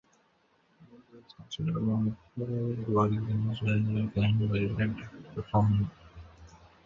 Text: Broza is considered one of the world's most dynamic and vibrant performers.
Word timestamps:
Broza 0.89 1.19
is 1.23 1.33
considered 1.37 1.85
one 1.85 2.17
of 2.39 2.47
the 2.49 2.91
world's 2.91 3.17
most 3.21 3.59
dynamic 3.61 4.17
and 4.17 4.49
vibrant 4.49 4.97
performers. 5.35 5.89